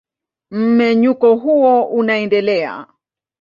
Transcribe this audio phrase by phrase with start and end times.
[0.51, 2.87] Mmenyuko huo unaendelea.